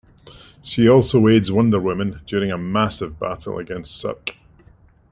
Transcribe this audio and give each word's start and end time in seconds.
She 0.63 0.89
also 0.89 1.27
aids 1.27 1.51
Wonder 1.51 1.79
Woman 1.79 2.21
during 2.25 2.51
a 2.51 2.57
massive 2.57 3.19
battle 3.19 3.59
against 3.59 3.95
Circe. 3.95 4.31